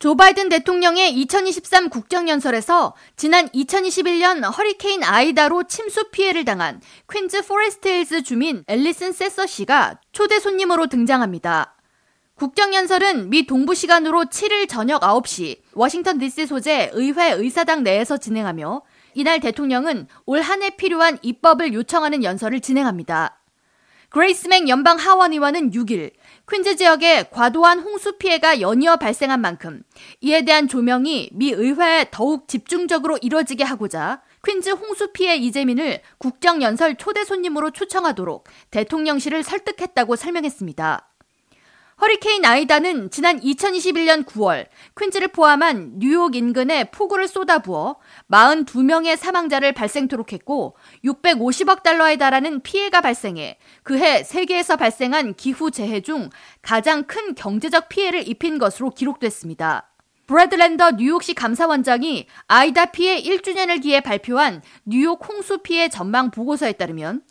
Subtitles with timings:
[0.00, 6.80] 조 바이든 대통령의 2023 국정연설에서 지난 2021년 허리케인 아이다로 침수 피해를 당한
[7.12, 11.76] 퀸즈 포레스트 힐즈 주민 앨리슨 세서 씨가 초대 손님으로 등장합니다.
[12.36, 18.80] 국정연설은 미 동부 시간으로 7일 저녁 9시 워싱턴 DC 소재 의회 의사당 내에서 진행하며
[19.12, 23.39] 이날 대통령은 올 한 해 필요한 입법을 요청하는 연설을 진행합니다.
[24.10, 26.12] 그레이스맹 연방 하원 의원은 6일
[26.50, 29.82] 퀸즈 지역에 과도한 홍수 피해가 연이어 발생한 만큼
[30.20, 37.24] 이에 대한 조명이 미 의회에 더욱 집중적으로 이뤄지게 하고자 퀸즈 홍수 피해 이재민을 국정연설 초대
[37.24, 41.09] 손님으로 초청하도록 대통령실을 설득했다고 설명했습니다.
[42.00, 44.66] 허리케인 아이다는 지난 2021년 9월
[44.98, 47.96] 퀸즈를 포함한 뉴욕 인근에 폭우를 쏟아부어
[48.30, 56.30] 42명의 사망자를 발생토록 했고 650억 달러에 달하는 피해가 발생해 그해 세계에서 발생한 기후 재해 중
[56.62, 59.90] 가장 큰 경제적 피해를 입힌 것으로 기록됐습니다.
[60.26, 67.22] 브래드랜더 뉴욕시 감사원장이 아이다 피해 1주년을 기해 발표한 뉴욕 홍수 피해 전망 보고서에 따르면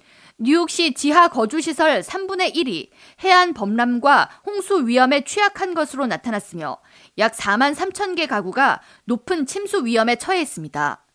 [0.41, 2.89] 뉴욕시 지하 거주시설 3분의 1이
[3.25, 6.77] 해안 범람과 홍수 위험에 취약한 것으로 나타났으며
[7.17, 11.05] 약 4만 3천 개 가구가 높은 침수 위험에 처해 있습니다.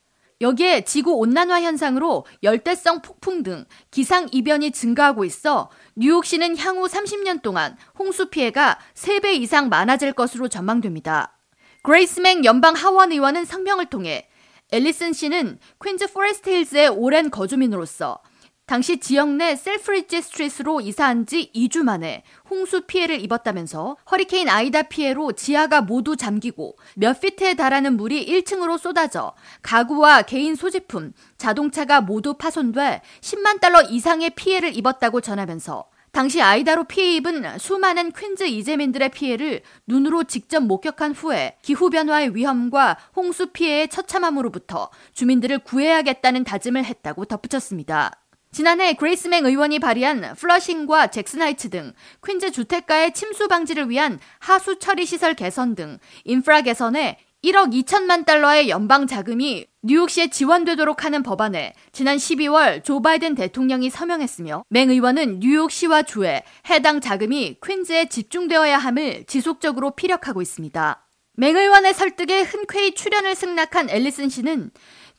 [0.42, 7.78] 여기에 지구 온난화 현상으로 열대성 폭풍 등 기상 이변이 증가하고 있어 뉴욕시는 향후 30년 동안
[7.98, 11.38] 홍수 피해가 3배 이상 많아질 것으로 전망됩니다.
[11.82, 14.28] 그레이스맹 연방 하원 의원은 성명을 통해
[14.70, 18.20] 앨리슨 씨는 퀸즈 포레스트 힐즈의 오랜 거주민으로서
[18.66, 25.32] 당시 지역 내 셀프리지 스트리트로 이사한 지 2주 만에 홍수 피해를 입었다면서 허리케인 아이다 피해로
[25.32, 33.02] 지하가 모두 잠기고 몇 피트에 달하는 물이 1층으로 쏟아져 가구와 개인 소지품, 자동차가 모두 파손돼
[33.20, 40.24] 10만 달러 이상의 피해를 입었다고 전하면서 당시 아이다로 피해 입은 수많은 퀸즈 이재민들의 피해를 눈으로
[40.24, 48.23] 직접 목격한 후에 기후변화의 위험과 홍수 피해의 처참함으로부터 주민들을 구해야겠다는 다짐을 했다고 덧붙였습니다.
[48.54, 51.92] 지난해 그레이스맹 의원이 발의한 플러싱과 잭슨하이츠 등
[52.24, 58.68] 퀸즈 주택가의 침수 방지를 위한 하수 처리 시설 개선 등 인프라 개선에 1억 2천만 달러의
[58.68, 66.04] 연방 자금이 뉴욕시에 지원되도록 하는 법안에 지난 12월 조 바이든 대통령이 서명했으며 맹 의원은 뉴욕시와
[66.04, 71.04] 주에 해당 자금이 퀸즈에 집중되어야 함을 지속적으로 피력하고 있습니다.
[71.36, 74.70] 맹 의원의 설득에 흔쾌히 출연을 승낙한 앨리슨 씨는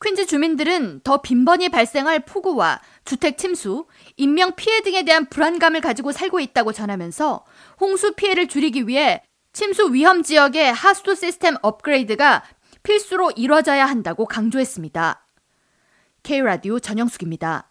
[0.02, 3.86] 퀸즈 주민들은 더 빈번히 발생할 폭우와 주택 침수,
[4.16, 7.44] 인명 피해 등에 대한 불안감을 가지고 살고 있다고 전하면서
[7.80, 12.44] 홍수 피해를 줄이기 위해 침수 위험 지역의 하수도 시스템 업그레이드가
[12.82, 15.24] 필수로 이뤄져야 한다고 강조했습니다.
[16.22, 17.70] K라디오 전영숙입니다.